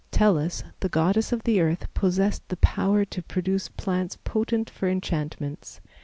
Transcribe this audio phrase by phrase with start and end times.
[0.09, 5.79] Tellus, the goddess of the earth, possessed the power to produce plants potent for enchantments.